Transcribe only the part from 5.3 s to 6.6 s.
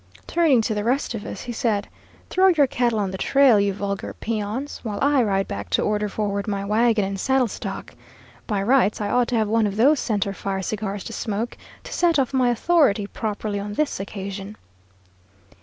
back to order forward